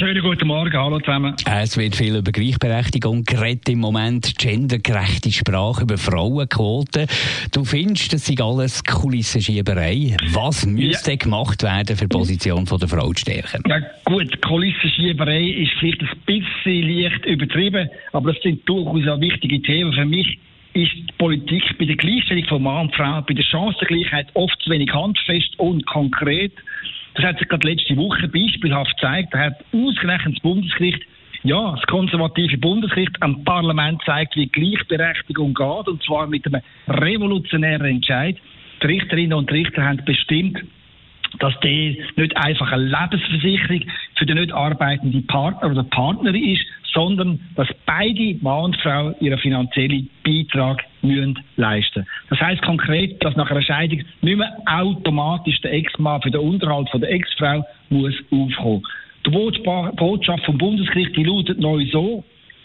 Schönen 0.00 0.22
guten 0.22 0.46
Morgen, 0.46 0.72
hallo 0.72 0.98
zusammen. 0.98 1.36
Es 1.44 1.76
wird 1.76 1.94
viel 1.94 2.16
über 2.16 2.32
Gleichberechtigung 2.32 3.22
geredet 3.22 3.68
im 3.68 3.80
Moment, 3.80 4.38
gendergerechte 4.38 5.30
Sprache, 5.30 5.82
über 5.82 5.98
Frauenquoten. 5.98 7.06
Du 7.52 7.66
findest, 7.66 8.14
das 8.14 8.24
sei 8.24 8.42
alles 8.42 8.82
Kulissenschieberei. 8.82 10.16
Was 10.32 10.64
müsste 10.64 11.10
ja. 11.10 11.16
gemacht 11.18 11.62
werden, 11.62 11.98
für 11.98 12.08
die 12.08 12.16
Position 12.16 12.64
der 12.64 12.88
Frau 12.88 13.12
zu 13.12 13.20
stärken? 13.20 13.62
Ja 13.68 13.80
gut, 14.06 14.40
Kulissenschieberei 14.40 15.44
ist 15.44 15.72
vielleicht 15.78 16.00
ein 16.00 16.08
bisschen 16.24 16.82
leicht 16.88 17.26
übertrieben, 17.26 17.90
aber 18.14 18.32
das 18.32 18.42
sind 18.42 18.66
durchaus 18.66 19.06
auch 19.06 19.20
wichtige 19.20 19.60
Themen 19.60 19.92
für 19.92 20.06
mich 20.06 20.38
ist 20.72 20.92
die 20.94 21.12
Politik 21.18 21.64
bei 21.78 21.84
der 21.84 21.96
Gleichstellung 21.96 22.44
von 22.44 22.62
Mann 22.62 22.86
und 22.86 22.94
Frau, 22.94 23.20
bei 23.22 23.34
der 23.34 23.42
Chancengleichheit 23.42 24.28
oft 24.34 24.56
zu 24.62 24.70
wenig 24.70 24.90
handfest 24.94 25.58
und 25.58 25.84
konkret. 25.84 26.52
Das 27.20 27.28
hat 27.28 27.38
sich 27.38 27.48
gerade 27.48 27.68
letzte 27.68 27.94
Woche 27.98 28.28
beispielhaft 28.28 28.96
gezeigt. 28.96 29.34
Da 29.34 29.40
hat 29.40 29.64
ausgerechnet 29.74 30.36
das 30.36 30.42
Bundesgericht, 30.42 31.02
ja, 31.42 31.72
das 31.72 31.86
konservative 31.86 32.56
Bundesgericht 32.56 33.14
am 33.20 33.44
Parlament 33.44 34.00
zeigt, 34.06 34.36
wie 34.36 34.46
Gleichberechtigung 34.46 35.52
geht, 35.52 35.88
und 35.88 36.02
zwar 36.02 36.26
mit 36.26 36.46
einem 36.46 36.62
revolutionären 36.88 37.84
Entscheid. 37.84 38.38
Die 38.82 38.86
Richterinnen 38.86 39.34
und 39.34 39.52
Richter 39.52 39.84
haben 39.84 40.02
bestimmt, 40.06 40.64
dass 41.40 41.52
die 41.60 42.02
nicht 42.16 42.36
einfach 42.38 42.72
eine 42.72 42.84
Lebensversicherung 42.84 43.82
für 44.20 44.26
den 44.26 44.36
nicht 44.36 44.52
arbeitenden 44.52 45.26
Partner 45.26 45.70
oder 45.70 45.82
Partnerin 45.82 46.44
ist, 46.44 46.62
sondern 46.92 47.40
dass 47.56 47.68
beide 47.86 48.36
Mann 48.42 48.64
und 48.64 48.76
Frau 48.76 49.14
ihren 49.18 49.38
finanziellen 49.38 50.10
Beitrag 50.24 50.84
müssen 51.00 51.38
leisten. 51.56 52.06
Das 52.28 52.38
heißt 52.38 52.60
konkret, 52.62 53.24
dass 53.24 53.34
nach 53.36 53.50
einer 53.50 53.62
Scheidung 53.62 54.02
nicht 54.20 54.36
mehr 54.36 54.56
automatisch 54.66 55.58
der 55.62 55.72
Ex-Mann 55.72 56.20
für 56.20 56.30
den 56.30 56.42
Unterhalt 56.42 56.90
von 56.90 57.00
der 57.00 57.10
Ex-Frau 57.10 57.64
muss 57.88 58.14
aufkommen. 58.30 58.82
Die 59.26 59.30
Botschaft 59.30 60.44
vom 60.44 60.58
Bundesgericht 60.58 61.16
die 61.16 61.24
lautet 61.24 61.58
neu 61.58 61.86
so, 61.90 62.22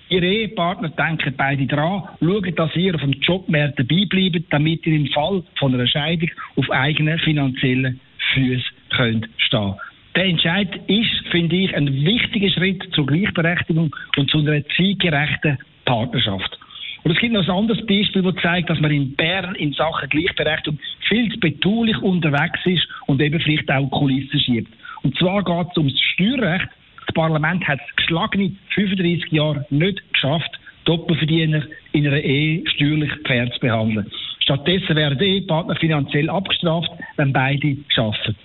Ihre 0.07 0.27
Ehepartner 0.27 0.89
denken 0.89 1.33
beide 1.35 1.65
dran, 1.65 2.03
schauen, 2.19 2.55
dass 2.55 2.75
ihr 2.75 2.93
auf 2.93 3.01
dem 3.01 3.13
Jobmarkt 3.13 3.79
dabei 3.79 4.05
bleibt, 4.07 4.53
damit 4.53 4.85
ihr 4.85 4.95
im 4.97 5.07
Fall 5.07 5.41
von 5.57 5.73
einer 5.73 5.87
Scheidung 5.87 6.29
auf 6.55 6.69
eigenen 6.69 7.17
finanziellen 7.17 7.99
Füßen 8.33 8.63
könnt 8.91 9.27
stehen. 9.37 9.73
Der 10.15 10.25
Entscheid 10.25 10.69
ist, 10.87 11.14
finde 11.35 11.57
ich, 11.57 11.75
ein 11.75 11.93
wichtiger 12.05 12.49
Schritt 12.49 12.81
zur 12.93 13.05
Gleichberechtigung 13.05 13.93
und 14.15 14.29
zu 14.29 14.37
einer 14.37 14.65
zeitgerechten 14.69 15.57
Partnerschaft. 15.83 16.57
Und 17.03 17.11
es 17.11 17.17
gibt 17.19 17.33
noch 17.33 17.43
ein 17.43 17.51
anderes 17.51 17.85
Beispiel, 17.85 18.21
das 18.21 18.35
zeigt, 18.41 18.69
dass 18.69 18.79
man 18.79 18.89
in 18.89 19.13
Bern 19.17 19.53
in 19.55 19.73
Sachen 19.73 20.07
Gleichberechtigung 20.07 20.79
viel 21.09 21.29
zu 21.29 21.39
betulich 21.41 21.97
unterwegs 21.97 22.61
ist 22.63 22.87
und 23.07 23.21
eben 23.21 23.41
vielleicht 23.41 23.69
auch 23.69 23.89
Kulissen 23.91 24.39
schiebt. 24.39 24.71
Und 25.03 25.17
zwar 25.17 25.43
geht 25.43 25.71
es 25.71 25.77
ums 25.77 25.99
Steuerrecht. 26.13 26.69
Das 27.05 27.13
Parlament 27.13 27.67
hat 27.67 27.81
es 27.85 27.95
geschlagene 27.97 28.53
35 28.73 29.29
Jahre 29.33 29.65
nicht 29.71 30.01
geschafft, 30.13 30.57
Doppelverdiener 30.85 31.63
in 31.91 32.07
einer 32.07 32.21
Ehe 32.21 32.63
steuerlich 32.65 33.11
fair 33.27 33.51
zu 33.51 33.59
behandeln. 33.59 34.09
Stattdessen 34.39 34.95
werden 34.95 35.19
Ehepartner 35.19 35.75
finanziell 35.75 36.29
abgestraft, 36.29 36.91
wenn 37.17 37.33
beide 37.33 37.75
arbeiten. 37.97 38.35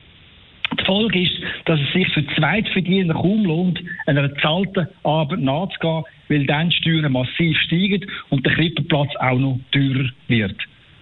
Die 0.78 0.84
Folge 0.84 1.22
ist, 1.22 1.32
dass 1.64 1.80
es 1.80 1.92
sich 1.92 2.08
für 2.12 2.26
Zweitverdiener 2.36 3.14
kaum 3.14 3.44
lohnt, 3.44 3.80
einer 4.06 4.28
bezahlten 4.28 4.86
Arbeit 5.02 5.40
nachzugehen, 5.40 6.04
weil 6.28 6.46
dann 6.46 6.70
die 6.70 6.76
Steuern 6.76 7.12
massiv 7.12 7.56
steigen 7.58 8.06
und 8.30 8.46
der 8.46 8.54
Krippenplatz 8.54 9.14
auch 9.16 9.38
noch 9.38 9.58
teurer 9.72 10.08
wird. 10.28 10.56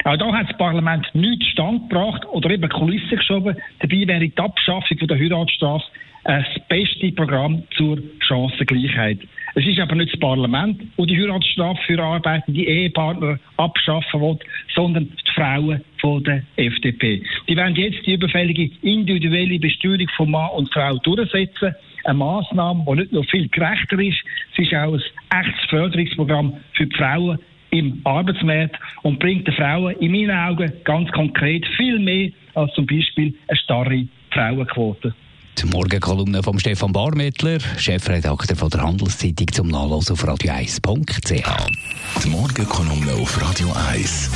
Auch 0.05 0.17
da 0.17 0.33
hat 0.33 0.49
das 0.49 0.57
Parlament 0.57 1.07
nichts 1.13 1.47
stand 1.49 1.89
gebracht 1.89 2.25
oder 2.27 2.51
eben 2.51 2.69
Kulissen 2.69 3.19
geschoben. 3.19 3.57
Dabei 3.81 4.07
wäre 4.07 4.21
die 4.29 4.39
Abschaffung 4.39 4.97
der 5.07 5.19
Heiratsstrafe 5.19 5.85
das 6.25 6.47
beste 6.69 7.13
Programm 7.13 7.63
zur 7.77 7.99
Chancengleichheit. 8.21 9.19
Es 9.55 9.67
ist 9.67 9.79
aber 9.81 9.95
nicht 9.95 10.13
das 10.13 10.21
Parlament, 10.21 10.81
das 10.97 11.07
die 11.07 11.17
Heiratsstrafe 11.17 11.81
für 11.87 12.03
arbeitende 12.03 12.61
Ehepartner 12.61 13.39
abschaffen 13.57 14.21
will, 14.21 14.39
sondern 14.75 15.09
die 15.09 15.33
Frauen 15.33 15.81
von 16.01 16.23
der 16.25 16.43
FDP. 16.57 17.23
Die 17.49 17.57
werden 17.57 17.75
jetzt 17.77 18.07
die 18.07 18.15
überfällige 18.15 18.71
individuelle 18.83 19.59
Besteuerung 19.59 20.09
von 20.17 20.31
Mann 20.31 20.51
und 20.51 20.73
Frau 20.73 20.97
durchsetzen. 20.99 21.75
Eine 22.05 22.19
Maßnahme, 22.19 22.85
die 22.89 23.01
nicht 23.01 23.13
nur 23.13 23.25
viel 23.25 23.49
gerechter 23.49 23.99
ist, 23.99 24.19
es 24.53 24.59
ist 24.59 24.75
auch 24.75 24.95
ein 24.95 25.45
echtes 25.45 25.71
Förderungsprogramm 25.71 26.55
für 26.75 26.87
die 26.87 26.97
Frauen 26.97 27.39
im 27.71 28.01
Arbeitsmarkt 28.05 28.77
und 29.03 29.19
bringt 29.19 29.47
den 29.47 29.55
Frauen 29.55 29.95
in 29.97 30.13
meinen 30.13 30.31
Augen 30.31 30.73
ganz 30.85 31.11
konkret 31.13 31.67
viel 31.77 31.99
mehr 31.99 32.31
als 32.55 32.73
zum 32.75 32.87
Beispiel 32.87 33.35
eine 33.47 33.59
starre 33.59 34.09
Frauenquote. 34.31 35.15
Die 35.61 35.67
Morgenkolumne 35.67 36.41
von 36.41 36.57
Stefan 36.61 36.93
Barmettler, 36.93 37.59
Chefredakteur 37.77 38.57
von 38.57 38.71
der 38.71 38.83
Handelszeitung 38.83 39.49
zum 39.53 39.69
Nachlesen 39.69 40.13
auf 40.13 40.25
radio1.ch. 40.25 42.23
Die 42.23 42.29
Morgenkolumne 42.29 43.13
auf 43.15 43.41
Radio 43.43 43.73
1. 43.91 44.31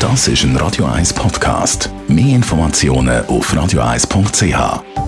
Das 0.00 0.26
ist 0.26 0.42
ein 0.42 0.56
Radio 0.56 0.86
1 0.86 1.12
Podcast. 1.12 1.90
Mehr 2.08 2.34
Informationen 2.34 3.24
auf 3.26 3.52
radio1.ch. 3.54 5.05